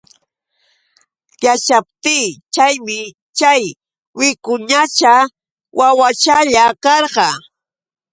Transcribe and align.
Yaćhaptiy 1.43 2.25
chaymi 2.53 2.99
chay 3.37 3.63
wicuñacha 4.17 5.13
wawachalla 5.79 6.63
karqa. 6.83 7.27